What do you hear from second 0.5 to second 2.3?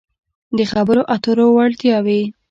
-د خبرو اترو وړتیاوې